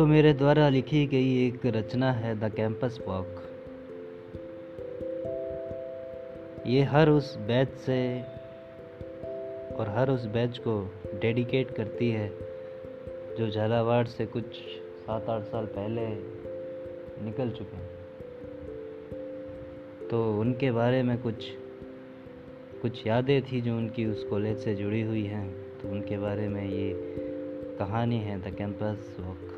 तो 0.00 0.06
मेरे 0.06 0.32
द्वारा 0.32 0.68
लिखी 0.68 1.06
गई 1.06 1.48
एक 1.48 1.66
रचना 1.66 2.12
है 2.12 2.40
द 2.40 2.52
कैंपस 2.54 2.98
वॉक 3.08 3.42
ये 6.66 6.82
हर 6.82 7.08
उस 7.08 7.36
बैच 7.38 7.68
से 7.68 8.22
और 9.74 9.88
हर 9.88 10.10
उस 10.10 10.26
बैच 10.26 10.58
को 10.58 10.94
डेडिकेट 11.14 11.70
करती 11.70 12.10
है, 12.10 12.32
जो 13.38 13.50
झालावाड़ 13.50 14.06
से 14.06 14.26
कुछ 14.26 14.44
सात 14.98 15.28
आठ 15.28 15.42
साल 15.42 15.66
पहले 15.66 16.06
निकल 17.24 17.50
चुके 17.50 17.76
हैं। 17.76 17.90
तो 20.08 20.40
उनके 20.40 20.70
बारे 20.70 21.02
में 21.02 21.22
कुछ 21.22 21.44
कुछ 22.82 23.06
यादें 23.06 23.42
थी 23.42 23.60
जो 23.60 23.76
उनकी 23.76 24.06
उस 24.06 24.24
कॉलेज 24.24 24.58
से 24.58 24.74
जुड़ी 24.74 25.02
हुई 25.02 25.24
हैं 25.24 25.78
तो 25.82 25.88
उनके 25.88 26.18
बारे 26.18 26.48
में 26.48 26.64
ये 26.64 27.16
कहानी 27.78 28.18
है 28.18 28.50
द 28.50 28.54
कैंपस 28.54 29.16
वॉक 29.20 29.56